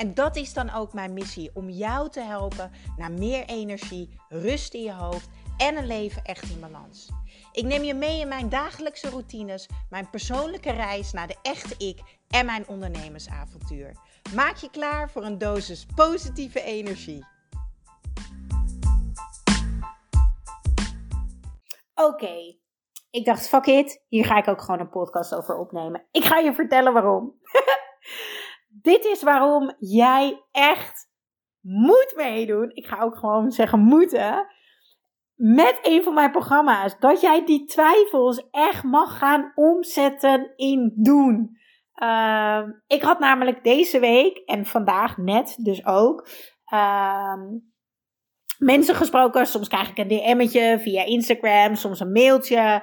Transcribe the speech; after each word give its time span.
En 0.00 0.14
dat 0.14 0.36
is 0.36 0.52
dan 0.52 0.70
ook 0.70 0.92
mijn 0.92 1.12
missie: 1.12 1.50
om 1.54 1.68
jou 1.68 2.10
te 2.10 2.20
helpen 2.20 2.70
naar 2.96 3.12
meer 3.12 3.44
energie, 3.44 4.20
rust 4.28 4.74
in 4.74 4.82
je 4.82 4.92
hoofd 4.92 5.28
en 5.56 5.76
een 5.76 5.86
leven 5.86 6.24
echt 6.24 6.50
in 6.50 6.60
balans. 6.60 7.08
Ik 7.52 7.64
neem 7.64 7.82
je 7.82 7.94
mee 7.94 8.20
in 8.20 8.28
mijn 8.28 8.48
dagelijkse 8.48 9.10
routines, 9.10 9.68
mijn 9.90 10.10
persoonlijke 10.10 10.70
reis 10.70 11.12
naar 11.12 11.26
de 11.26 11.36
echte 11.42 11.86
ik 11.86 12.00
en 12.28 12.46
mijn 12.46 12.68
ondernemersavontuur. 12.68 13.96
Maak 14.34 14.56
je 14.56 14.70
klaar 14.70 15.10
voor 15.10 15.24
een 15.24 15.38
dosis 15.38 15.86
positieve 15.94 16.62
energie. 16.62 17.26
Oké, 21.94 22.56
ik 23.10 23.24
dacht, 23.24 23.48
fuck 23.48 23.66
it, 23.66 24.04
hier 24.08 24.24
ga 24.24 24.36
ik 24.36 24.48
ook 24.48 24.60
gewoon 24.60 24.80
een 24.80 24.90
podcast 24.90 25.34
over 25.34 25.56
opnemen. 25.56 26.06
Ik 26.10 26.24
ga 26.24 26.38
je 26.38 26.52
vertellen 26.52 26.92
waarom. 26.92 27.34
Dit 28.72 29.04
is 29.04 29.22
waarom 29.22 29.74
jij 29.78 30.42
echt 30.50 31.08
moet 31.60 32.12
meedoen. 32.16 32.70
Ik 32.74 32.86
ga 32.86 33.00
ook 33.00 33.16
gewoon 33.16 33.50
zeggen 33.50 33.78
moeten 33.80 34.46
met 35.34 35.78
een 35.82 36.02
van 36.02 36.14
mijn 36.14 36.30
programma's. 36.30 36.98
Dat 36.98 37.20
jij 37.20 37.44
die 37.44 37.64
twijfels 37.64 38.50
echt 38.50 38.82
mag 38.82 39.18
gaan 39.18 39.52
omzetten 39.54 40.52
in 40.56 40.92
doen. 40.96 41.58
Uh, 42.02 42.62
ik 42.86 43.02
had 43.02 43.18
namelijk 43.18 43.64
deze 43.64 43.98
week 43.98 44.36
en 44.36 44.66
vandaag 44.66 45.16
net 45.16 45.56
dus 45.62 45.86
ook 45.86 46.28
uh, 46.72 47.34
mensen 48.58 48.94
gesproken. 48.94 49.46
Soms 49.46 49.68
krijg 49.68 49.90
ik 49.90 49.98
een 49.98 50.08
DM'tje 50.08 50.78
via 50.80 51.04
Instagram, 51.04 51.74
soms 51.74 52.00
een 52.00 52.12
mailtje. 52.12 52.82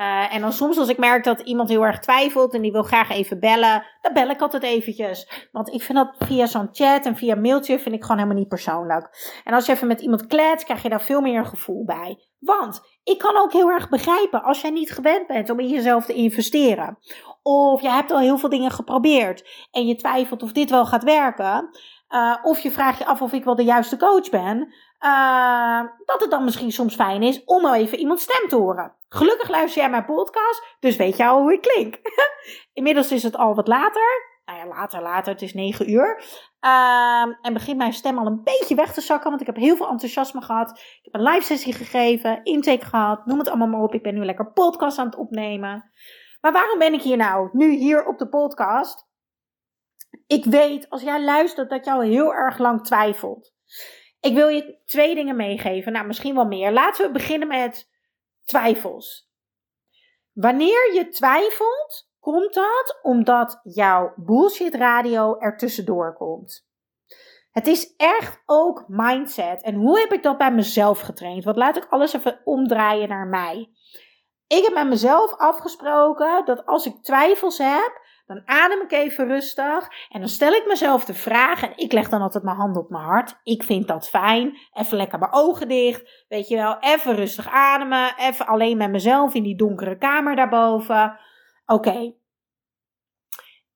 Uh, 0.00 0.34
en 0.34 0.40
dan 0.40 0.52
soms 0.52 0.78
als 0.78 0.88
ik 0.88 0.98
merk 0.98 1.24
dat 1.24 1.40
iemand 1.40 1.68
heel 1.68 1.84
erg 1.84 1.98
twijfelt 1.98 2.54
en 2.54 2.62
die 2.62 2.72
wil 2.72 2.82
graag 2.82 3.10
even 3.10 3.40
bellen, 3.40 3.84
dan 4.00 4.12
bel 4.12 4.28
ik 4.28 4.40
altijd 4.40 4.62
eventjes. 4.62 5.48
Want 5.52 5.72
ik 5.72 5.82
vind 5.82 5.98
dat 5.98 6.14
via 6.18 6.46
zo'n 6.46 6.68
chat 6.72 7.06
en 7.06 7.16
via 7.16 7.34
mailtje 7.34 7.78
vind 7.78 7.94
ik 7.94 8.02
gewoon 8.02 8.16
helemaal 8.16 8.38
niet 8.38 8.48
persoonlijk. 8.48 9.40
En 9.44 9.54
als 9.54 9.66
je 9.66 9.72
even 9.72 9.86
met 9.86 10.00
iemand 10.00 10.26
klets, 10.26 10.64
krijg 10.64 10.82
je 10.82 10.88
daar 10.88 11.02
veel 11.02 11.20
meer 11.20 11.44
gevoel 11.44 11.84
bij. 11.84 12.18
Want 12.38 12.80
ik 13.04 13.18
kan 13.18 13.36
ook 13.36 13.52
heel 13.52 13.70
erg 13.70 13.88
begrijpen 13.88 14.42
als 14.42 14.60
jij 14.60 14.70
niet 14.70 14.92
gewend 14.92 15.26
bent 15.26 15.50
om 15.50 15.60
in 15.60 15.68
jezelf 15.68 16.04
te 16.04 16.14
investeren. 16.14 16.98
Of 17.42 17.80
je 17.80 17.90
hebt 17.90 18.10
al 18.10 18.18
heel 18.18 18.38
veel 18.38 18.48
dingen 18.48 18.70
geprobeerd 18.70 19.68
en 19.70 19.86
je 19.86 19.94
twijfelt 19.94 20.42
of 20.42 20.52
dit 20.52 20.70
wel 20.70 20.86
gaat 20.86 21.04
werken. 21.04 21.68
Uh, 22.08 22.36
of 22.42 22.60
je 22.60 22.70
vraagt 22.70 22.98
je 22.98 23.06
af 23.06 23.22
of 23.22 23.32
ik 23.32 23.44
wel 23.44 23.54
de 23.54 23.64
juiste 23.64 23.96
coach 23.96 24.30
ben. 24.30 24.72
Uh, 25.04 25.82
dat 26.04 26.20
het 26.20 26.30
dan 26.30 26.44
misschien 26.44 26.72
soms 26.72 26.94
fijn 26.94 27.22
is 27.22 27.44
om 27.44 27.66
even 27.66 27.98
iemands 27.98 28.22
stem 28.22 28.48
te 28.48 28.56
horen. 28.56 28.96
Gelukkig 29.08 29.48
luister 29.48 29.82
jij 29.82 29.90
mijn 29.90 30.04
podcast, 30.04 30.76
dus 30.80 30.96
weet 30.96 31.16
je 31.16 31.26
al 31.26 31.40
hoe 31.40 31.52
ik 31.52 31.60
klink. 31.60 31.98
Inmiddels 32.72 33.12
is 33.12 33.22
het 33.22 33.36
al 33.36 33.54
wat 33.54 33.68
later. 33.68 34.36
Nou 34.44 34.58
ja, 34.58 34.66
later, 34.66 35.02
later, 35.02 35.32
het 35.32 35.42
is 35.42 35.54
9 35.54 35.90
uur. 35.90 36.22
Uh, 36.60 37.22
en 37.42 37.52
begint 37.52 37.76
mijn 37.76 37.92
stem 37.92 38.18
al 38.18 38.26
een 38.26 38.42
beetje 38.42 38.74
weg 38.74 38.92
te 38.92 39.00
zakken, 39.00 39.28
want 39.28 39.40
ik 39.40 39.46
heb 39.46 39.56
heel 39.56 39.76
veel 39.76 39.88
enthousiasme 39.88 40.42
gehad. 40.42 40.70
Ik 40.70 40.98
heb 41.02 41.14
een 41.14 41.28
live 41.28 41.46
sessie 41.46 41.72
gegeven, 41.72 42.42
intake 42.42 42.86
gehad, 42.86 43.26
noem 43.26 43.38
het 43.38 43.48
allemaal 43.48 43.68
maar 43.68 43.80
op. 43.80 43.94
Ik 43.94 44.02
ben 44.02 44.14
nu 44.14 44.24
lekker 44.24 44.52
podcast 44.52 44.98
aan 44.98 45.06
het 45.06 45.16
opnemen. 45.16 45.90
Maar 46.40 46.52
waarom 46.52 46.78
ben 46.78 46.92
ik 46.92 47.02
hier 47.02 47.16
nou, 47.16 47.48
nu 47.52 47.70
hier 47.70 48.06
op 48.06 48.18
de 48.18 48.28
podcast? 48.28 49.06
Ik 50.26 50.44
weet, 50.44 50.90
als 50.90 51.02
jij 51.02 51.24
luistert, 51.24 51.70
dat 51.70 51.84
jou 51.84 52.06
heel 52.06 52.34
erg 52.34 52.58
lang 52.58 52.84
twijfelt. 52.84 53.54
Ik 54.20 54.34
wil 54.34 54.48
je 54.48 54.78
twee 54.84 55.14
dingen 55.14 55.36
meegeven, 55.36 55.92
nou 55.92 56.06
misschien 56.06 56.34
wel 56.34 56.46
meer. 56.46 56.72
Laten 56.72 57.06
we 57.06 57.12
beginnen 57.12 57.48
met 57.48 57.90
twijfels. 58.44 59.30
Wanneer 60.32 60.94
je 60.94 61.08
twijfelt, 61.08 62.10
komt 62.20 62.54
dat 62.54 62.98
omdat 63.02 63.60
jouw 63.62 64.12
bullshit 64.16 64.74
radio 64.74 65.38
er 65.38 66.14
komt. 66.14 66.66
Het 67.50 67.66
is 67.66 67.94
echt 67.96 68.42
ook 68.46 68.84
mindset. 68.88 69.62
En 69.62 69.74
hoe 69.74 69.98
heb 69.98 70.12
ik 70.12 70.22
dat 70.22 70.38
bij 70.38 70.52
mezelf 70.52 71.00
getraind? 71.00 71.44
Want 71.44 71.56
laat 71.56 71.76
ik 71.76 71.86
alles 71.88 72.12
even 72.12 72.40
omdraaien 72.44 73.08
naar 73.08 73.26
mij. 73.26 73.70
Ik 74.46 74.64
heb 74.64 74.74
met 74.74 74.86
mezelf 74.86 75.34
afgesproken 75.36 76.44
dat 76.44 76.66
als 76.66 76.86
ik 76.86 77.02
twijfels 77.02 77.58
heb, 77.58 78.00
dan 78.28 78.42
adem 78.44 78.80
ik 78.82 78.92
even 78.92 79.26
rustig 79.26 79.88
en 80.08 80.20
dan 80.20 80.28
stel 80.28 80.52
ik 80.52 80.66
mezelf 80.66 81.04
de 81.04 81.14
vraag. 81.14 81.62
En 81.62 81.72
ik 81.76 81.92
leg 81.92 82.08
dan 82.08 82.22
altijd 82.22 82.44
mijn 82.44 82.56
hand 82.56 82.76
op 82.76 82.90
mijn 82.90 83.04
hart. 83.04 83.40
Ik 83.42 83.62
vind 83.62 83.88
dat 83.88 84.08
fijn. 84.08 84.58
Even 84.72 84.96
lekker 84.96 85.18
mijn 85.18 85.32
ogen 85.32 85.68
dicht. 85.68 86.24
Weet 86.28 86.48
je 86.48 86.56
wel, 86.56 86.78
even 86.80 87.14
rustig 87.14 87.48
ademen. 87.48 88.14
Even 88.16 88.46
alleen 88.46 88.76
met 88.76 88.90
mezelf 88.90 89.34
in 89.34 89.42
die 89.42 89.56
donkere 89.56 89.98
kamer 89.98 90.36
daarboven. 90.36 91.18
Oké. 91.66 92.14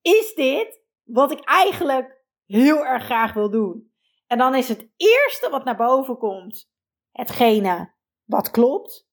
Is 0.01 0.33
dit 0.33 0.81
wat 1.03 1.31
ik 1.31 1.39
eigenlijk 1.43 2.23
heel 2.45 2.85
erg 2.85 3.03
graag 3.03 3.33
wil 3.33 3.49
doen? 3.49 3.91
En 4.27 4.37
dan 4.37 4.55
is 4.55 4.69
het 4.69 4.89
eerste 4.97 5.49
wat 5.49 5.63
naar 5.63 5.75
boven 5.75 6.17
komt 6.17 6.71
hetgene 7.11 7.93
wat 8.25 8.51
klopt. 8.51 9.07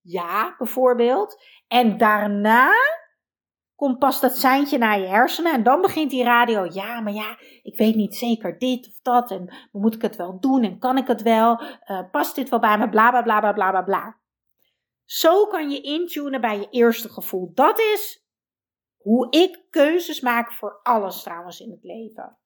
Ja, 0.00 0.54
bijvoorbeeld. 0.58 1.42
En 1.68 1.98
daarna 1.98 2.72
komt 3.76 3.98
pas 3.98 4.20
dat 4.20 4.36
seintje 4.36 4.78
naar 4.78 5.00
je 5.00 5.06
hersenen 5.06 5.52
en 5.52 5.62
dan 5.62 5.80
begint 5.80 6.10
die 6.10 6.24
radio. 6.24 6.64
Ja, 6.64 7.00
maar 7.00 7.12
ja, 7.12 7.38
ik 7.62 7.76
weet 7.76 7.94
niet 7.94 8.16
zeker 8.16 8.58
dit 8.58 8.88
of 8.88 9.00
dat 9.02 9.30
en 9.30 9.54
moet 9.72 9.94
ik 9.94 10.02
het 10.02 10.16
wel 10.16 10.40
doen 10.40 10.62
en 10.62 10.78
kan 10.78 10.96
ik 10.96 11.06
het 11.06 11.22
wel? 11.22 11.60
Uh, 11.62 12.10
past 12.10 12.34
dit 12.34 12.48
wel 12.48 12.58
bij 12.58 12.78
me? 12.78 12.88
Bla 12.88 13.10
bla 13.10 13.22
bla 13.22 13.40
bla 13.40 13.52
bla 13.52 13.70
bla 13.70 13.82
bla. 13.82 14.18
Zo 15.04 15.46
kan 15.46 15.70
je 15.70 15.80
intunen 15.80 16.40
bij 16.40 16.58
je 16.58 16.68
eerste 16.70 17.08
gevoel. 17.08 17.50
Dat 17.54 17.78
is 17.78 18.24
hoe 18.96 19.30
ik 19.30 19.64
keuzes 19.70 20.20
maak 20.20 20.52
voor 20.52 20.80
alles 20.82 21.22
trouwens 21.22 21.60
in 21.60 21.70
het 21.70 21.82
leven. 21.82 22.38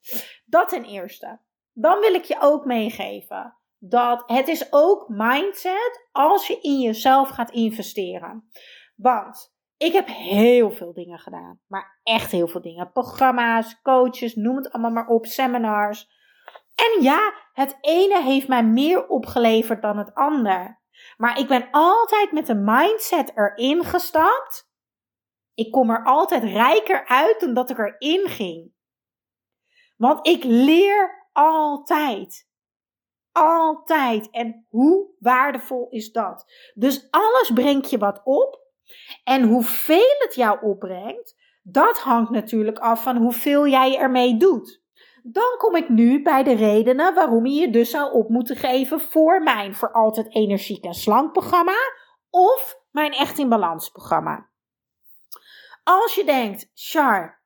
Dat 0.45 0.69
ten 0.69 0.85
eerste. 0.85 1.41
Dan 1.73 2.01
wil 2.01 2.15
ik 2.15 2.25
je 2.25 2.37
ook 2.41 2.65
meegeven 2.65 3.57
dat 3.79 4.23
het 4.27 4.49
is 4.49 4.67
ook 4.73 5.09
mindset 5.09 6.09
als 6.13 6.47
je 6.47 6.61
in 6.61 6.81
jezelf 6.81 7.29
gaat 7.29 7.51
investeren. 7.51 8.49
Want 8.97 9.55
ik 9.81 9.93
heb 9.93 10.07
heel 10.07 10.71
veel 10.71 10.93
dingen 10.93 11.19
gedaan. 11.19 11.61
Maar 11.67 12.01
echt 12.03 12.31
heel 12.31 12.49
veel 12.49 12.61
dingen. 12.61 12.93
Programma's, 12.93 13.81
coaches, 13.83 14.35
noem 14.35 14.57
het 14.57 14.73
allemaal 14.73 14.91
maar 14.91 15.07
op, 15.07 15.27
seminars. 15.27 16.09
En 16.75 17.03
ja, 17.03 17.35
het 17.53 17.79
ene 17.81 18.23
heeft 18.23 18.49
mij 18.49 18.65
meer 18.65 19.09
opgeleverd 19.09 19.83
dan 19.83 19.99
het 19.99 20.15
ander. 20.15 20.81
Maar 21.17 21.39
ik 21.39 21.49
ben 21.49 21.69
altijd 21.71 22.33
met 22.33 22.49
een 22.49 22.65
mindset 22.65 23.33
erin 23.35 23.85
gestapt. 23.85 24.71
Ik 25.55 25.73
kom 25.73 25.91
er 25.91 26.05
altijd 26.05 26.45
rijker 26.45 27.07
uit 27.07 27.41
dan 27.41 27.55
dat 27.55 27.71
ik 27.71 27.79
erin 27.79 28.29
ging. 28.29 28.73
Want 29.97 30.27
ik 30.27 30.45
leer 30.45 31.29
altijd. 31.33 32.49
Altijd. 33.33 34.31
En 34.31 34.67
hoe 34.69 35.15
waardevol 35.19 35.89
is 35.89 36.13
dat? 36.13 36.53
Dus 36.75 37.11
alles 37.11 37.51
brengt 37.55 37.91
je 37.91 37.99
wat 37.99 38.21
op. 38.25 38.69
En 39.25 39.43
hoeveel 39.43 40.15
het 40.19 40.35
jou 40.35 40.59
opbrengt, 40.63 41.37
dat 41.63 41.99
hangt 41.99 42.31
natuurlijk 42.31 42.79
af 42.79 43.03
van 43.03 43.17
hoeveel 43.17 43.67
jij 43.67 43.99
ermee 43.99 44.37
doet. 44.37 44.83
Dan 45.23 45.57
kom 45.59 45.77
ik 45.77 45.89
nu 45.89 46.23
bij 46.23 46.43
de 46.43 46.55
redenen 46.55 47.15
waarom 47.15 47.47
je 47.47 47.61
je 47.61 47.71
dus 47.71 47.91
zou 47.91 48.13
op 48.13 48.29
moeten 48.29 48.57
geven 48.57 49.01
voor 49.01 49.43
mijn 49.43 49.75
voor 49.75 49.93
altijd 49.93 50.35
energiek 50.35 50.85
en 50.85 50.95
slank 50.95 51.33
programma 51.33 51.77
of 52.31 52.75
mijn 52.91 53.13
echt 53.13 53.39
in 53.39 53.49
balans 53.49 53.89
programma. 53.89 54.49
Als 55.85 56.15
je 56.15 56.25
denkt, 56.25 56.71
Char, 56.75 57.43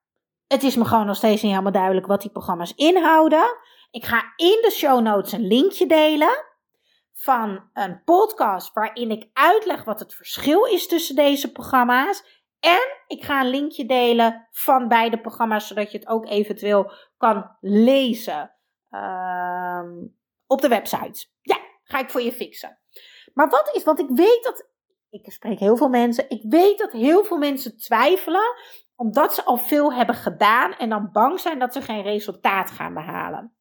het 0.46 0.62
is 0.62 0.76
me 0.76 0.84
gewoon 0.84 1.06
nog 1.06 1.16
steeds 1.16 1.42
niet 1.42 1.50
helemaal 1.50 1.72
duidelijk 1.72 2.06
wat 2.06 2.22
die 2.22 2.30
programma's 2.30 2.74
inhouden. 2.74 3.56
Ik 3.90 4.04
ga 4.04 4.32
in 4.36 4.58
de 4.62 4.70
show 4.70 5.00
notes 5.00 5.32
een 5.32 5.46
linkje 5.46 5.86
delen 5.86 6.53
van 7.24 7.70
een 7.72 8.02
podcast 8.04 8.72
waarin 8.72 9.10
ik 9.10 9.28
uitleg 9.32 9.84
wat 9.84 10.00
het 10.00 10.14
verschil 10.14 10.64
is 10.64 10.86
tussen 10.86 11.14
deze 11.14 11.52
programma's. 11.52 12.42
En 12.60 12.96
ik 13.06 13.24
ga 13.24 13.40
een 13.40 13.50
linkje 13.50 13.86
delen 13.86 14.48
van 14.50 14.88
beide 14.88 15.20
programma's, 15.20 15.66
zodat 15.66 15.92
je 15.92 15.98
het 15.98 16.08
ook 16.08 16.26
eventueel 16.26 16.92
kan 17.16 17.56
lezen 17.60 18.54
uh, 18.90 19.82
op 20.46 20.60
de 20.60 20.68
website. 20.68 21.26
Ja, 21.42 21.58
ga 21.84 21.98
ik 21.98 22.10
voor 22.10 22.22
je 22.22 22.32
fixen. 22.32 22.78
Maar 23.34 23.48
wat 23.48 23.70
is, 23.72 23.84
want 23.84 23.98
ik 23.98 24.08
weet 24.08 24.42
dat, 24.42 24.68
ik 25.10 25.32
spreek 25.32 25.58
heel 25.58 25.76
veel 25.76 25.88
mensen, 25.88 26.30
ik 26.30 26.42
weet 26.48 26.78
dat 26.78 26.92
heel 26.92 27.24
veel 27.24 27.38
mensen 27.38 27.76
twijfelen 27.76 28.54
omdat 28.96 29.34
ze 29.34 29.44
al 29.44 29.56
veel 29.56 29.92
hebben 29.92 30.14
gedaan 30.14 30.72
en 30.72 30.88
dan 30.88 31.10
bang 31.12 31.40
zijn 31.40 31.58
dat 31.58 31.72
ze 31.72 31.82
geen 31.82 32.02
resultaat 32.02 32.70
gaan 32.70 32.94
behalen. 32.94 33.53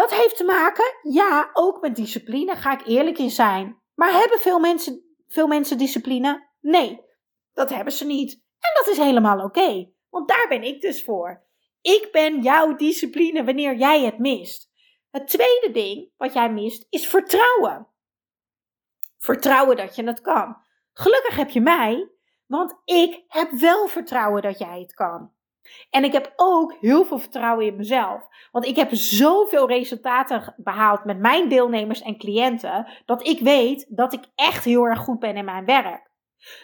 Dat 0.00 0.10
heeft 0.10 0.36
te 0.36 0.44
maken, 0.44 0.94
ja, 1.02 1.50
ook 1.52 1.80
met 1.80 1.96
discipline, 1.96 2.56
ga 2.56 2.72
ik 2.72 2.86
eerlijk 2.86 3.18
in 3.18 3.30
zijn. 3.30 3.82
Maar 3.94 4.12
hebben 4.12 4.38
veel 4.38 4.58
mensen, 4.58 5.16
veel 5.28 5.46
mensen 5.46 5.78
discipline? 5.78 6.48
Nee, 6.60 7.00
dat 7.52 7.70
hebben 7.70 7.92
ze 7.92 8.06
niet. 8.06 8.32
En 8.58 8.70
dat 8.74 8.86
is 8.86 8.96
helemaal 8.96 9.44
oké. 9.44 9.90
Want 10.10 10.28
daar 10.28 10.46
ben 10.48 10.62
ik 10.62 10.80
dus 10.80 11.04
voor. 11.04 11.46
Ik 11.80 12.08
ben 12.12 12.42
jouw 12.42 12.76
discipline 12.76 13.44
wanneer 13.44 13.76
jij 13.76 14.04
het 14.04 14.18
mist. 14.18 14.70
Het 15.10 15.28
tweede 15.28 15.70
ding 15.72 16.10
wat 16.16 16.32
jij 16.32 16.52
mist 16.52 16.86
is 16.90 17.08
vertrouwen. 17.08 17.88
Vertrouwen 19.18 19.76
dat 19.76 19.96
je 19.96 20.04
het 20.04 20.20
kan. 20.20 20.56
Gelukkig 20.92 21.36
heb 21.36 21.50
je 21.50 21.60
mij, 21.60 22.10
want 22.46 22.74
ik 22.84 23.24
heb 23.28 23.50
wel 23.50 23.88
vertrouwen 23.88 24.42
dat 24.42 24.58
jij 24.58 24.80
het 24.80 24.94
kan. 24.94 25.32
En 25.90 26.04
ik 26.04 26.12
heb 26.12 26.32
ook 26.36 26.76
heel 26.80 27.04
veel 27.04 27.18
vertrouwen 27.18 27.66
in 27.66 27.76
mezelf. 27.76 28.28
Want 28.50 28.66
ik 28.66 28.76
heb 28.76 28.88
zoveel 28.92 29.68
resultaten 29.68 30.54
behaald 30.56 31.04
met 31.04 31.18
mijn 31.18 31.48
deelnemers 31.48 32.02
en 32.02 32.18
cliënten. 32.18 32.86
Dat 33.04 33.26
ik 33.26 33.40
weet 33.40 33.86
dat 33.88 34.12
ik 34.12 34.24
echt 34.34 34.64
heel 34.64 34.84
erg 34.84 34.98
goed 34.98 35.18
ben 35.18 35.36
in 35.36 35.44
mijn 35.44 35.64
werk. 35.64 36.10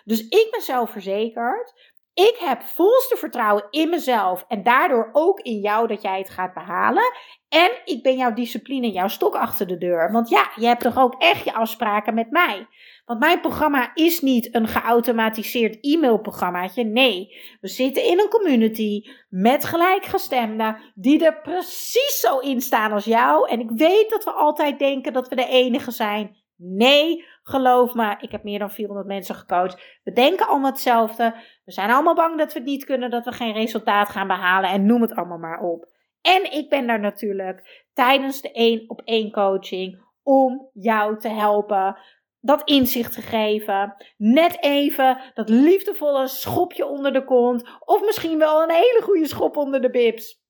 Dus 0.05 0.29
ik 0.29 0.49
ben 0.51 0.63
zelfverzekerd. 0.63 1.95
Ik 2.17 2.37
heb 2.39 2.63
volste 2.63 3.17
vertrouwen 3.17 3.67
in 3.71 3.89
mezelf 3.89 4.45
en 4.49 4.63
daardoor 4.63 5.09
ook 5.13 5.41
in 5.41 5.61
jou 5.61 5.87
dat 5.87 6.03
jij 6.03 6.19
het 6.19 6.31
gaat 6.31 6.55
behalen. 6.55 7.13
En 7.49 7.71
ik 7.85 8.03
ben 8.03 8.17
jouw 8.17 8.33
discipline, 8.33 8.91
jouw 8.91 9.09
stok 9.09 9.35
achter 9.35 9.67
de 9.67 9.79
deur. 9.79 10.13
Want 10.13 10.29
ja, 10.29 10.51
je 10.55 10.67
hebt 10.67 10.81
toch 10.81 10.99
ook 10.99 11.15
echt 11.19 11.45
je 11.45 11.55
afspraken 11.55 12.15
met 12.15 12.31
mij. 12.31 12.67
Want 13.05 13.21
mijn 13.21 13.41
programma 13.41 13.91
is 13.95 14.21
niet 14.21 14.55
een 14.55 14.69
geautomatiseerd 14.69 15.79
e-mailprogrammaatje. 15.81 16.85
Nee, 16.85 17.29
we 17.61 17.69
zitten 17.69 18.05
in 18.05 18.21
een 18.21 18.29
community 18.29 19.03
met 19.29 19.65
gelijkgestemden 19.65 20.77
die 20.95 21.25
er 21.25 21.41
precies 21.41 22.21
zo 22.21 22.39
in 22.39 22.61
staan 22.61 22.93
als 22.93 23.05
jou. 23.05 23.49
En 23.49 23.61
ik 23.61 23.71
weet 23.71 24.11
dat 24.11 24.25
we 24.25 24.31
altijd 24.31 24.79
denken 24.79 25.13
dat 25.13 25.29
we 25.29 25.35
de 25.35 25.49
enige 25.49 25.91
zijn. 25.91 26.37
Nee, 26.57 27.25
geloof 27.49 27.95
me, 27.95 28.17
ik 28.21 28.31
heb 28.31 28.43
meer 28.43 28.59
dan 28.59 28.71
400 28.71 29.07
mensen 29.07 29.35
gecoacht. 29.35 30.01
We 30.05 30.13
denken 30.13 30.49
allemaal 30.49 30.71
hetzelfde. 30.71 31.35
We 31.65 31.73
zijn 31.73 31.91
allemaal 31.91 32.15
bang 32.15 32.39
dat 32.39 32.53
we 32.53 32.59
het 32.59 32.69
niet 32.69 32.85
kunnen, 32.85 33.11
dat 33.11 33.25
we 33.25 33.33
geen 33.33 33.53
resultaat 33.53 34.09
gaan 34.09 34.27
behalen 34.27 34.71
en 34.71 34.87
noem 34.87 35.03
het 35.03 35.15
allemaal 35.15 35.39
maar 35.39 35.61
op. 35.61 35.89
En 36.23 36.53
ik 36.53 36.69
ben 36.69 36.87
daar 36.87 37.01
natuurlijk 37.01 37.87
tijdens 37.93 38.41
de 38.41 38.53
één 38.53 38.91
op 38.91 39.03
één 39.05 39.33
coaching 39.33 40.05
om 40.23 40.71
jou 40.73 41.19
te 41.19 41.29
helpen 41.29 41.97
dat 42.41 42.63
inzicht 42.65 43.13
te 43.13 43.23
geven. 43.23 43.95
Net 44.17 44.63
even 44.63 45.19
dat 45.35 45.49
liefdevolle 45.49 46.29
schopje 46.29 46.87
onder 46.87 47.13
de 47.13 47.25
kont. 47.25 47.69
Of 47.85 48.05
misschien 48.05 48.39
wel 48.39 48.63
een 48.63 48.71
hele 48.71 49.01
goede 49.03 49.27
schop 49.27 49.57
onder 49.57 49.81
de 49.81 49.91
bibs. 49.91 50.45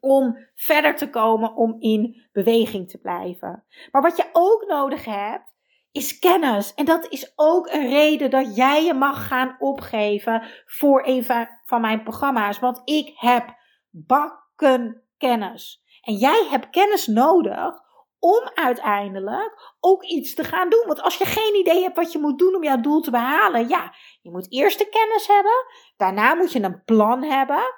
Om 0.00 0.38
verder 0.54 0.96
te 0.96 1.10
komen, 1.10 1.54
om 1.54 1.76
in 1.78 2.28
beweging 2.32 2.90
te 2.90 2.98
blijven. 2.98 3.64
Maar 3.90 4.02
wat 4.02 4.16
je 4.16 4.28
ook 4.32 4.64
nodig 4.66 5.04
hebt, 5.04 5.56
is 5.92 6.18
kennis. 6.18 6.74
En 6.74 6.84
dat 6.84 7.06
is 7.08 7.32
ook 7.36 7.68
een 7.68 7.88
reden 7.88 8.30
dat 8.30 8.56
jij 8.56 8.84
je 8.84 8.94
mag 8.94 9.26
gaan 9.26 9.56
opgeven 9.58 10.42
voor 10.66 11.06
een 11.06 11.24
van 11.64 11.80
mijn 11.80 12.02
programma's. 12.02 12.58
Want 12.58 12.80
ik 12.84 13.12
heb 13.14 13.56
bakken 13.90 15.02
kennis. 15.16 15.82
En 16.00 16.14
jij 16.14 16.46
hebt 16.50 16.70
kennis 16.70 17.06
nodig 17.06 17.86
om 18.18 18.50
uiteindelijk 18.54 19.76
ook 19.80 20.04
iets 20.04 20.34
te 20.34 20.44
gaan 20.44 20.70
doen. 20.70 20.84
Want 20.86 21.02
als 21.02 21.16
je 21.16 21.24
geen 21.24 21.54
idee 21.54 21.82
hebt 21.82 21.96
wat 21.96 22.12
je 22.12 22.18
moet 22.18 22.38
doen 22.38 22.54
om 22.54 22.64
jouw 22.64 22.80
doel 22.80 23.00
te 23.00 23.10
behalen, 23.10 23.68
ja, 23.68 23.94
je 24.20 24.30
moet 24.30 24.52
eerst 24.52 24.78
de 24.78 24.88
kennis 24.88 25.26
hebben. 25.26 25.66
Daarna 25.96 26.34
moet 26.34 26.52
je 26.52 26.62
een 26.62 26.84
plan 26.84 27.22
hebben. 27.22 27.74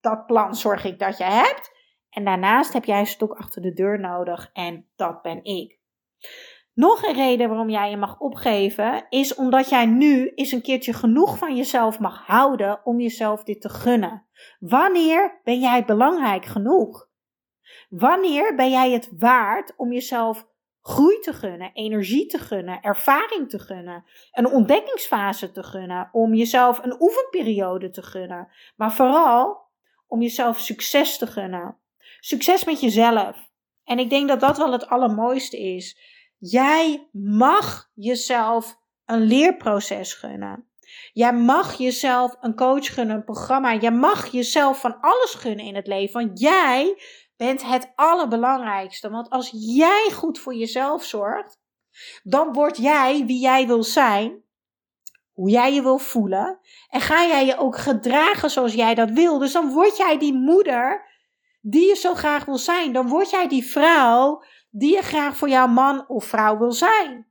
Dat 0.00 0.26
plan 0.26 0.54
zorg 0.54 0.84
ik 0.84 0.98
dat 0.98 1.18
je 1.18 1.24
hebt. 1.24 1.78
En 2.10 2.24
daarnaast 2.24 2.72
heb 2.72 2.84
jij 2.84 2.98
een 2.98 3.06
stok 3.06 3.32
achter 3.32 3.62
de 3.62 3.72
deur 3.72 4.00
nodig 4.00 4.50
en 4.52 4.88
dat 4.96 5.22
ben 5.22 5.44
ik. 5.44 5.78
Nog 6.74 7.02
een 7.02 7.14
reden 7.14 7.48
waarom 7.48 7.70
jij 7.70 7.90
je 7.90 7.96
mag 7.96 8.18
opgeven 8.18 9.06
is 9.08 9.34
omdat 9.34 9.68
jij 9.68 9.86
nu 9.86 10.32
eens 10.34 10.52
een 10.52 10.62
keertje 10.62 10.92
genoeg 10.92 11.38
van 11.38 11.56
jezelf 11.56 11.98
mag 11.98 12.26
houden 12.26 12.80
om 12.84 13.00
jezelf 13.00 13.44
dit 13.44 13.60
te 13.60 13.68
gunnen. 13.68 14.26
Wanneer 14.58 15.40
ben 15.44 15.60
jij 15.60 15.84
belangrijk 15.84 16.44
genoeg? 16.44 17.08
Wanneer 17.88 18.54
ben 18.54 18.70
jij 18.70 18.90
het 18.90 19.10
waard 19.18 19.74
om 19.76 19.92
jezelf 19.92 20.48
groei 20.82 21.18
te 21.18 21.32
gunnen, 21.32 21.70
energie 21.72 22.26
te 22.26 22.38
gunnen, 22.38 22.80
ervaring 22.80 23.48
te 23.48 23.58
gunnen, 23.58 24.04
een 24.32 24.46
ontdekkingsfase 24.46 25.50
te 25.50 25.62
gunnen, 25.62 26.08
om 26.12 26.34
jezelf 26.34 26.84
een 26.84 27.00
oefenperiode 27.00 27.90
te 27.90 28.02
gunnen, 28.02 28.48
maar 28.76 28.92
vooral 28.92 29.68
om 30.06 30.22
jezelf 30.22 30.58
succes 30.58 31.18
te 31.18 31.26
gunnen. 31.26 31.76
Succes 32.20 32.64
met 32.64 32.80
jezelf. 32.80 33.50
En 33.84 33.98
ik 33.98 34.10
denk 34.10 34.28
dat 34.28 34.40
dat 34.40 34.58
wel 34.58 34.72
het 34.72 34.86
allermooiste 34.86 35.58
is. 35.58 35.98
Jij 36.40 37.08
mag 37.12 37.90
jezelf 37.94 38.78
een 39.04 39.20
leerproces 39.20 40.14
gunnen. 40.14 40.70
Jij 41.12 41.32
mag 41.32 41.74
jezelf 41.74 42.36
een 42.40 42.54
coach 42.54 42.94
gunnen, 42.94 43.16
een 43.16 43.24
programma. 43.24 43.74
Jij 43.74 43.92
mag 43.92 44.26
jezelf 44.26 44.80
van 44.80 45.00
alles 45.00 45.34
gunnen 45.34 45.64
in 45.64 45.74
het 45.74 45.86
leven. 45.86 46.20
Want 46.20 46.40
jij 46.40 47.02
bent 47.36 47.62
het 47.62 47.92
allerbelangrijkste. 47.94 49.10
Want 49.10 49.30
als 49.30 49.50
jij 49.52 50.10
goed 50.12 50.38
voor 50.38 50.54
jezelf 50.54 51.04
zorgt, 51.04 51.58
dan 52.22 52.52
word 52.52 52.76
jij 52.76 53.24
wie 53.26 53.40
jij 53.40 53.66
wil 53.66 53.82
zijn, 53.82 54.42
hoe 55.32 55.50
jij 55.50 55.74
je 55.74 55.82
wil 55.82 55.98
voelen. 55.98 56.60
En 56.88 57.00
ga 57.00 57.26
jij 57.26 57.46
je 57.46 57.58
ook 57.58 57.76
gedragen 57.78 58.50
zoals 58.50 58.74
jij 58.74 58.94
dat 58.94 59.10
wil. 59.10 59.38
Dus 59.38 59.52
dan 59.52 59.72
word 59.72 59.96
jij 59.96 60.18
die 60.18 60.34
moeder 60.34 61.08
die 61.60 61.88
je 61.88 61.94
zo 61.94 62.14
graag 62.14 62.44
wil 62.44 62.58
zijn. 62.58 62.92
Dan 62.92 63.08
word 63.08 63.30
jij 63.30 63.48
die 63.48 63.64
vrouw 63.64 64.42
die 64.70 64.94
je 64.94 65.02
graag 65.02 65.36
voor 65.36 65.48
jouw 65.48 65.66
man 65.66 66.08
of 66.08 66.24
vrouw 66.24 66.58
wil 66.58 66.72
zijn. 66.72 67.28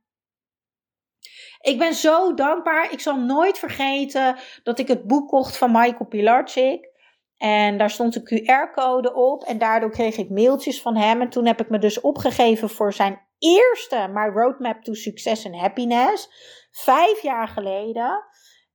Ik 1.60 1.78
ben 1.78 1.94
zo 1.94 2.34
dankbaar. 2.34 2.92
Ik 2.92 3.00
zal 3.00 3.16
nooit 3.16 3.58
vergeten 3.58 4.36
dat 4.62 4.78
ik 4.78 4.88
het 4.88 5.06
boek 5.06 5.28
kocht 5.28 5.56
van 5.56 5.72
Michael 5.72 6.06
Pilarczyk. 6.08 6.88
En 7.36 7.78
daar 7.78 7.90
stond 7.90 8.16
een 8.16 8.44
QR-code 8.44 9.14
op. 9.14 9.42
En 9.42 9.58
daardoor 9.58 9.90
kreeg 9.90 10.16
ik 10.16 10.30
mailtjes 10.30 10.82
van 10.82 10.96
hem. 10.96 11.20
En 11.20 11.28
toen 11.28 11.46
heb 11.46 11.60
ik 11.60 11.68
me 11.68 11.78
dus 11.78 12.00
opgegeven 12.00 12.70
voor 12.70 12.92
zijn 12.92 13.20
eerste 13.38 14.08
My 14.12 14.28
Roadmap 14.28 14.82
to 14.82 14.94
Success 14.94 15.46
and 15.46 15.56
Happiness. 15.56 16.28
Vijf 16.70 17.22
jaar 17.22 17.48
geleden. 17.48 18.24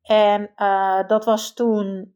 En 0.01 0.51
uh, 0.57 1.07
dat 1.07 1.25
was 1.25 1.53
toen 1.53 2.14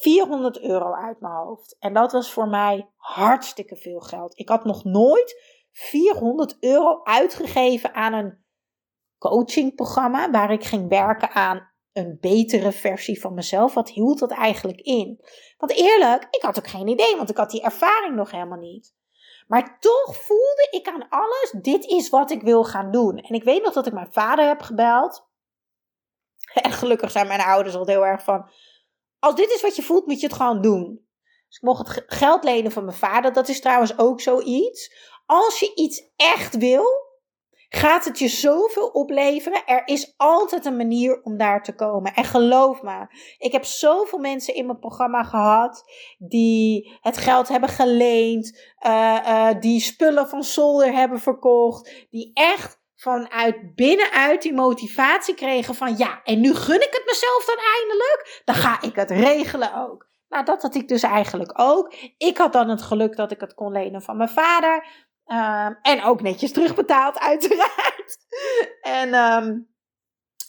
400 0.00 0.60
euro 0.60 0.94
uit 0.94 1.20
mijn 1.20 1.34
hoofd. 1.34 1.76
En 1.78 1.92
dat 1.92 2.12
was 2.12 2.32
voor 2.32 2.48
mij 2.48 2.88
hartstikke 2.96 3.76
veel 3.76 4.00
geld. 4.00 4.38
Ik 4.38 4.48
had 4.48 4.64
nog 4.64 4.84
nooit 4.84 5.60
400 5.70 6.56
euro 6.60 7.00
uitgegeven 7.02 7.94
aan 7.94 8.12
een 8.12 8.44
coachingprogramma 9.18 10.30
waar 10.30 10.52
ik 10.52 10.64
ging 10.64 10.88
werken 10.88 11.30
aan 11.30 11.70
een 11.92 12.18
betere 12.20 12.72
versie 12.72 13.20
van 13.20 13.34
mezelf. 13.34 13.74
Wat 13.74 13.88
hield 13.88 14.18
dat 14.18 14.30
eigenlijk 14.30 14.80
in? 14.80 15.20
Want 15.56 15.72
eerlijk, 15.72 16.26
ik 16.30 16.42
had 16.42 16.58
ook 16.58 16.68
geen 16.68 16.88
idee, 16.88 17.16
want 17.16 17.30
ik 17.30 17.36
had 17.36 17.50
die 17.50 17.62
ervaring 17.62 18.16
nog 18.16 18.30
helemaal 18.30 18.58
niet. 18.58 18.94
Maar 19.46 19.78
toch 19.80 20.16
voelde 20.16 20.68
ik 20.70 20.88
aan 20.88 21.08
alles, 21.08 21.54
dit 21.62 21.84
is 21.84 22.08
wat 22.08 22.30
ik 22.30 22.42
wil 22.42 22.64
gaan 22.64 22.90
doen. 22.90 23.18
En 23.18 23.34
ik 23.34 23.44
weet 23.44 23.62
nog 23.62 23.72
dat 23.72 23.86
ik 23.86 23.92
mijn 23.92 24.12
vader 24.12 24.46
heb 24.46 24.60
gebeld. 24.60 25.30
En 26.62 26.72
gelukkig 26.72 27.10
zijn 27.10 27.26
mijn 27.26 27.40
ouders 27.40 27.74
al 27.74 27.86
heel 27.86 28.06
erg 28.06 28.22
van, 28.22 28.50
als 29.22 29.34
dit 29.34 29.50
is 29.50 29.62
wat 29.62 29.76
je 29.76 29.82
voelt, 29.82 30.06
moet 30.06 30.20
je 30.20 30.26
het 30.26 30.36
gewoon 30.36 30.62
doen. 30.62 31.00
Dus 31.48 31.56
ik 31.56 31.62
mocht 31.62 31.88
het 31.88 32.04
geld 32.06 32.44
lenen 32.44 32.72
van 32.72 32.84
mijn 32.84 32.96
vader. 32.96 33.32
Dat 33.32 33.48
is 33.48 33.60
trouwens 33.60 33.98
ook 33.98 34.20
zoiets. 34.20 34.94
Als 35.26 35.60
je 35.60 35.74
iets 35.74 36.10
echt 36.16 36.56
wil, 36.56 36.84
gaat 37.68 38.04
het 38.04 38.18
je 38.18 38.28
zoveel 38.28 38.86
opleveren. 38.86 39.66
Er 39.66 39.82
is 39.84 40.14
altijd 40.16 40.64
een 40.64 40.76
manier 40.76 41.22
om 41.22 41.36
daar 41.36 41.62
te 41.62 41.74
komen. 41.74 42.14
En 42.14 42.24
geloof 42.24 42.82
me, 42.82 43.06
ik 43.38 43.52
heb 43.52 43.64
zoveel 43.64 44.18
mensen 44.18 44.54
in 44.54 44.66
mijn 44.66 44.78
programma 44.78 45.22
gehad 45.22 45.84
die 46.18 46.98
het 47.00 47.16
geld 47.16 47.48
hebben 47.48 47.68
geleend, 47.68 48.58
uh, 48.86 49.18
uh, 49.26 49.48
die 49.60 49.80
spullen 49.80 50.28
van 50.28 50.42
zolder 50.42 50.92
hebben 50.92 51.20
verkocht, 51.20 52.06
die 52.10 52.30
echt 52.34 52.81
vanuit 53.02 53.74
binnenuit 53.74 54.42
die 54.42 54.52
motivatie 54.52 55.34
kregen 55.34 55.74
van 55.74 55.96
ja, 55.96 56.20
en 56.24 56.40
nu 56.40 56.54
gun 56.54 56.82
ik 56.82 56.88
het 56.90 57.02
mezelf 57.06 57.44
dan 57.44 57.64
eindelijk, 57.78 58.42
dan 58.44 58.54
ga 58.54 58.82
ik 58.82 58.96
het 58.96 59.10
regelen 59.10 59.74
ook. 59.74 60.10
Nou, 60.28 60.44
dat 60.44 60.62
had 60.62 60.74
ik 60.74 60.88
dus 60.88 61.02
eigenlijk 61.02 61.52
ook. 61.60 61.94
Ik 62.16 62.38
had 62.38 62.52
dan 62.52 62.68
het 62.68 62.82
geluk 62.82 63.16
dat 63.16 63.32
ik 63.32 63.40
het 63.40 63.54
kon 63.54 63.72
lenen 63.72 64.02
van 64.02 64.16
mijn 64.16 64.28
vader. 64.28 64.86
Um, 65.26 65.78
en 65.82 66.02
ook 66.02 66.22
netjes 66.22 66.52
terugbetaald, 66.52 67.18
uiteraard. 67.30 68.16
en, 68.80 69.14
um, 69.14 69.68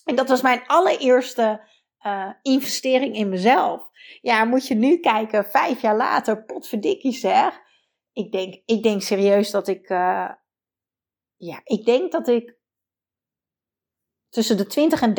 en 0.03 0.15
dat 0.15 0.29
was 0.29 0.41
mijn 0.41 0.63
allereerste 0.67 1.67
uh, 2.05 2.29
investering 2.41 3.15
in 3.15 3.29
mezelf. 3.29 3.89
Ja, 4.21 4.43
moet 4.43 4.67
je 4.67 4.75
nu 4.75 4.97
kijken, 4.97 5.45
vijf 5.45 5.81
jaar 5.81 5.95
later, 5.95 6.43
potverdikkie 6.43 7.13
zeg. 7.13 7.59
Ik 8.11 8.31
denk, 8.31 8.61
ik 8.65 8.83
denk 8.83 9.01
serieus 9.01 9.51
dat 9.51 9.67
ik. 9.67 9.89
Uh, 9.89 10.29
ja, 11.45 11.61
ik 11.63 11.85
denk 11.85 12.11
dat 12.11 12.27
ik 12.27 12.57
tussen 14.29 14.57
de 14.57 14.65
20 14.65 15.01
en 15.01 15.13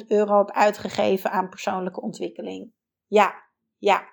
30.000 0.00 0.06
euro 0.06 0.38
heb 0.38 0.50
uitgegeven 0.50 1.30
aan 1.30 1.48
persoonlijke 1.48 2.00
ontwikkeling. 2.00 2.72
Ja, 3.06 3.34
ja. 3.78 4.12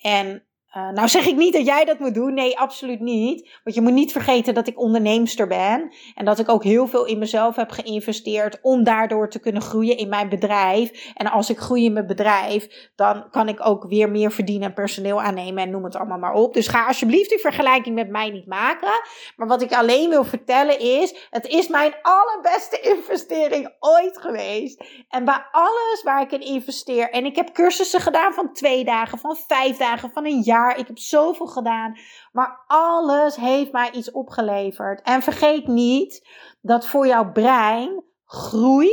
En 0.00 0.48
Uh, 0.76 0.90
nou 0.90 1.08
zeg 1.08 1.26
ik 1.26 1.36
niet 1.36 1.52
dat 1.52 1.66
jij 1.66 1.84
dat 1.84 1.98
moet 1.98 2.14
doen. 2.14 2.34
Nee, 2.34 2.58
absoluut 2.58 3.00
niet. 3.00 3.48
Want 3.64 3.76
je 3.76 3.82
moet 3.82 3.92
niet 3.92 4.12
vergeten 4.12 4.54
dat 4.54 4.66
ik 4.66 4.80
onderneemster 4.80 5.46
ben. 5.46 5.94
En 6.14 6.24
dat 6.24 6.38
ik 6.38 6.48
ook 6.48 6.64
heel 6.64 6.86
veel 6.86 7.04
in 7.04 7.18
mezelf 7.18 7.56
heb 7.56 7.70
geïnvesteerd 7.70 8.58
om 8.62 8.84
daardoor 8.84 9.30
te 9.30 9.38
kunnen 9.38 9.62
groeien 9.62 9.96
in 9.96 10.08
mijn 10.08 10.28
bedrijf. 10.28 11.12
En 11.14 11.30
als 11.30 11.50
ik 11.50 11.58
groei 11.58 11.84
in 11.84 11.92
mijn 11.92 12.06
bedrijf, 12.06 12.90
dan 12.96 13.30
kan 13.30 13.48
ik 13.48 13.66
ook 13.66 13.88
weer 13.88 14.10
meer 14.10 14.32
verdienen 14.32 14.68
en 14.68 14.74
personeel 14.74 15.22
aannemen 15.22 15.62
en 15.62 15.70
noem 15.70 15.84
het 15.84 15.96
allemaal 15.96 16.18
maar 16.18 16.34
op. 16.34 16.54
Dus 16.54 16.68
ga 16.68 16.86
alsjeblieft 16.86 17.28
die 17.28 17.38
vergelijking 17.38 17.94
met 17.94 18.08
mij 18.08 18.30
niet 18.30 18.46
maken. 18.46 19.00
Maar 19.36 19.46
wat 19.46 19.62
ik 19.62 19.72
alleen 19.72 20.08
wil 20.08 20.24
vertellen 20.24 20.80
is, 20.80 21.28
het 21.30 21.46
is 21.46 21.68
mijn 21.68 21.94
allerbeste 22.02 22.80
investering 22.96 23.74
ooit 23.78 24.18
geweest. 24.18 24.84
En 25.08 25.24
bij 25.24 25.46
alles 25.50 26.02
waar 26.02 26.22
ik 26.22 26.32
in 26.32 26.40
investeer, 26.40 27.10
en 27.10 27.24
ik 27.24 27.36
heb 27.36 27.52
cursussen 27.52 28.00
gedaan 28.00 28.32
van 28.32 28.52
twee 28.52 28.84
dagen, 28.84 29.18
van 29.18 29.36
vijf 29.46 29.76
dagen, 29.76 30.10
van 30.10 30.24
een 30.24 30.40
jaar 30.42 30.55
ik 30.76 30.86
heb 30.86 30.98
zoveel 30.98 31.46
gedaan. 31.46 31.96
Maar 32.32 32.64
alles 32.66 33.36
heeft 33.36 33.72
mij 33.72 33.90
iets 33.90 34.10
opgeleverd. 34.10 35.02
En 35.02 35.22
vergeet 35.22 35.66
niet 35.66 36.28
dat 36.60 36.86
voor 36.86 37.06
jouw 37.06 37.32
brein 37.32 38.04
groei, 38.24 38.90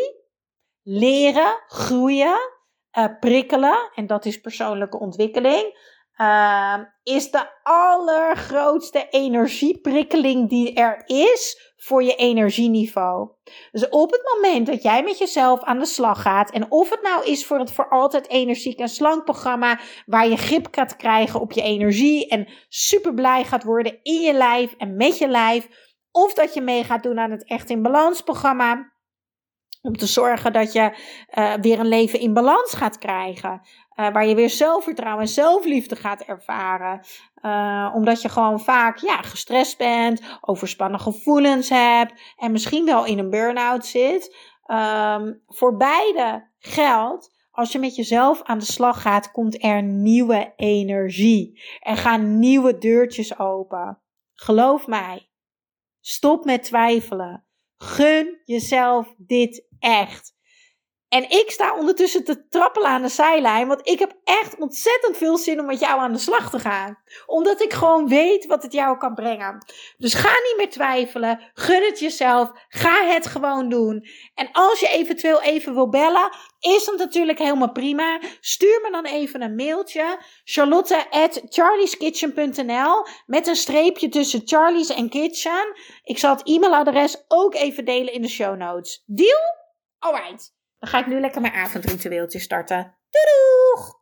leren, 0.81 1.63
groeien, 1.67 2.51
uh, 2.97 3.05
prikkelen, 3.19 3.91
en 3.95 4.07
dat 4.07 4.25
is 4.25 4.41
persoonlijke 4.41 4.99
ontwikkeling, 4.99 5.91
uh, 6.17 6.79
is 7.03 7.31
de 7.31 7.47
allergrootste 7.63 9.07
energieprikkeling 9.09 10.49
die 10.49 10.73
er 10.73 11.01
is 11.05 11.73
voor 11.75 12.03
je 12.03 12.15
energieniveau. 12.15 13.29
Dus 13.71 13.89
op 13.89 14.11
het 14.11 14.21
moment 14.35 14.67
dat 14.67 14.83
jij 14.83 15.03
met 15.03 15.17
jezelf 15.17 15.63
aan 15.63 15.79
de 15.79 15.85
slag 15.85 16.21
gaat, 16.21 16.51
en 16.51 16.71
of 16.71 16.89
het 16.89 17.01
nou 17.01 17.25
is 17.25 17.45
voor 17.45 17.59
het 17.59 17.71
voor 17.71 17.89
altijd 17.89 18.29
energiek 18.29 18.79
en 18.79 18.89
slank 18.89 19.23
programma, 19.23 19.79
waar 20.05 20.27
je 20.27 20.37
grip 20.37 20.67
gaat 20.71 20.95
krijgen 20.95 21.39
op 21.39 21.51
je 21.51 21.61
energie 21.61 22.27
en 22.27 22.47
super 22.69 23.13
blij 23.13 23.43
gaat 23.43 23.63
worden 23.63 23.99
in 24.03 24.21
je 24.21 24.33
lijf 24.33 24.73
en 24.77 24.95
met 24.95 25.17
je 25.17 25.27
lijf, 25.27 25.67
of 26.11 26.33
dat 26.33 26.53
je 26.53 26.61
mee 26.61 26.83
gaat 26.83 27.03
doen 27.03 27.19
aan 27.19 27.31
het 27.31 27.45
Echt 27.45 27.69
in 27.69 27.81
Balans 27.81 28.21
programma. 28.21 28.91
Om 29.81 29.97
te 29.97 30.05
zorgen 30.05 30.53
dat 30.53 30.73
je 30.73 30.97
uh, 31.33 31.53
weer 31.61 31.79
een 31.79 31.87
leven 31.87 32.19
in 32.19 32.33
balans 32.33 32.73
gaat 32.73 32.97
krijgen. 32.97 33.61
Uh, 33.95 34.11
waar 34.11 34.25
je 34.25 34.35
weer 34.35 34.49
zelfvertrouwen 34.49 35.21
en 35.21 35.27
zelfliefde 35.27 35.95
gaat 35.95 36.21
ervaren. 36.21 37.05
Uh, 37.41 37.91
omdat 37.95 38.21
je 38.21 38.29
gewoon 38.29 38.59
vaak 38.59 38.97
ja, 38.97 39.21
gestrest 39.21 39.77
bent, 39.77 40.21
overspannen 40.41 40.99
gevoelens 40.99 41.69
hebt 41.69 42.13
en 42.37 42.51
misschien 42.51 42.85
wel 42.85 43.05
in 43.05 43.19
een 43.19 43.29
burn-out 43.29 43.85
zit. 43.85 44.35
Um, 44.67 45.41
voor 45.47 45.77
beide 45.77 46.49
geldt, 46.59 47.47
als 47.51 47.71
je 47.71 47.79
met 47.79 47.95
jezelf 47.95 48.43
aan 48.43 48.59
de 48.59 48.65
slag 48.65 49.01
gaat, 49.01 49.31
komt 49.31 49.63
er 49.63 49.83
nieuwe 49.83 50.53
energie. 50.55 51.61
Er 51.79 51.97
gaan 51.97 52.39
nieuwe 52.39 52.77
deurtjes 52.77 53.39
open. 53.39 54.01
Geloof 54.33 54.87
mij. 54.87 55.29
Stop 55.99 56.45
met 56.45 56.63
twijfelen. 56.63 57.45
Gun 57.77 58.41
jezelf 58.45 59.13
dit 59.17 59.67
echt. 59.79 60.32
En 61.13 61.29
ik 61.29 61.51
sta 61.51 61.75
ondertussen 61.75 62.23
te 62.23 62.47
trappelen 62.47 62.89
aan 62.89 63.01
de 63.01 63.07
zijlijn, 63.07 63.67
want 63.67 63.87
ik 63.87 63.99
heb 63.99 64.15
echt 64.23 64.59
ontzettend 64.59 65.17
veel 65.17 65.37
zin 65.37 65.59
om 65.59 65.65
met 65.65 65.79
jou 65.79 65.99
aan 65.99 66.13
de 66.13 66.19
slag 66.19 66.49
te 66.49 66.59
gaan. 66.59 66.97
Omdat 67.25 67.61
ik 67.61 67.73
gewoon 67.73 68.07
weet 68.07 68.45
wat 68.45 68.63
het 68.63 68.73
jou 68.73 68.97
kan 68.97 69.13
brengen. 69.13 69.65
Dus 69.97 70.13
ga 70.13 70.29
niet 70.29 70.53
meer 70.57 70.69
twijfelen, 70.69 71.51
gun 71.53 71.83
het 71.83 71.99
jezelf, 71.99 72.51
ga 72.67 73.05
het 73.05 73.27
gewoon 73.27 73.69
doen. 73.69 74.05
En 74.33 74.49
als 74.51 74.79
je 74.79 74.87
eventueel 74.87 75.41
even 75.41 75.73
wil 75.73 75.89
bellen, 75.89 76.29
is 76.59 76.85
dat 76.85 76.97
natuurlijk 76.97 77.39
helemaal 77.39 77.71
prima. 77.71 78.19
Stuur 78.39 78.79
me 78.81 78.91
dan 78.91 79.05
even 79.05 79.41
een 79.41 79.55
mailtje, 79.55 80.19
charlotte 80.43 81.09
at 81.09 81.41
charlieskitchen.nl 81.45 83.05
met 83.25 83.47
een 83.47 83.55
streepje 83.55 84.09
tussen 84.09 84.41
Charlie's 84.45 84.89
en 84.89 85.09
Kitchen. 85.09 85.75
Ik 86.03 86.17
zal 86.17 86.35
het 86.35 86.47
e-mailadres 86.47 87.23
ook 87.27 87.55
even 87.55 87.85
delen 87.85 88.13
in 88.13 88.21
de 88.21 88.29
show 88.29 88.57
notes. 88.57 89.03
Deal? 89.05 89.39
Alright. 89.99 90.53
Dan 90.83 90.91
ga 90.91 90.99
ik 90.99 91.07
nu 91.07 91.19
lekker 91.19 91.41
mijn 91.41 91.53
avondritueeltje 91.53 92.39
starten. 92.39 92.95
Doei 93.09 93.25
doeg! 93.25 94.01